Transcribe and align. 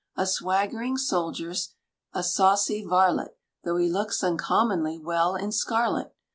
A 0.15 0.25
swaggering 0.25 0.97
soldier's 0.97 1.75
a 2.11 2.23
saucy 2.23 2.83
varlet, 2.83 3.37
Though 3.63 3.77
he 3.77 3.87
looks 3.87 4.23
uncommonly 4.23 4.97
well 4.97 5.35
in 5.35 5.51
scarlet. 5.51 6.15